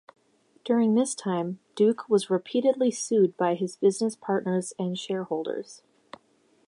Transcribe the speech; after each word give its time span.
During 0.65 0.95
this 0.95 1.13
time, 1.13 1.59
Duke 1.75 2.09
was 2.09 2.31
repeatedly 2.31 2.89
sued 2.89 3.37
by 3.37 3.55
business 3.79 4.15
partners 4.15 4.73
and 4.79 4.97
shareholders. 4.97 5.83